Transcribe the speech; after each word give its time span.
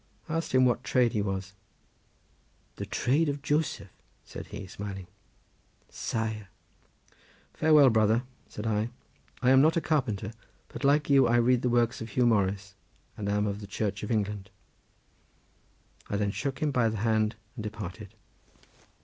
I 0.27 0.33
asked 0.37 0.51
him 0.53 0.65
what 0.65 0.83
trade 0.83 1.11
he 1.13 1.21
was. 1.21 1.53
"The 2.77 2.87
trade 2.87 3.29
of 3.29 3.43
Joseph," 3.43 3.91
said 4.25 4.47
he 4.47 4.65
smiling. 4.65 5.05
"Saer. 5.89 6.47
Farewell, 7.53 7.91
brother," 7.91 8.23
said 8.49 8.65
I; 8.65 8.89
"I 9.43 9.51
am 9.51 9.61
not 9.61 9.77
a 9.77 9.79
carpenter, 9.79 10.33
but 10.69 10.83
like 10.83 11.11
you 11.11 11.27
I 11.27 11.35
read 11.35 11.61
the 11.61 11.69
works 11.69 12.01
of 12.01 12.09
Huw 12.09 12.25
Morris 12.25 12.73
and 13.15 13.29
am 13.29 13.45
of 13.45 13.61
the 13.61 13.67
Church 13.67 14.01
of 14.01 14.09
England." 14.09 14.49
I 16.09 16.17
then 16.17 16.31
shook 16.31 16.63
him 16.63 16.71
by 16.71 16.89
the 16.89 16.97
hand 16.97 17.35
and 17.55 17.61
departed. 17.61 18.15